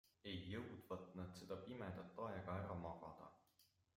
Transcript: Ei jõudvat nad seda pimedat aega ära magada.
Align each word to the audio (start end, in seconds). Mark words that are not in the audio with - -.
Ei 0.29 0.37
jõudvat 0.53 1.03
nad 1.19 1.35
seda 1.41 1.59
pimedat 1.67 2.17
aega 2.29 2.57
ära 2.63 2.81
magada. 2.87 3.29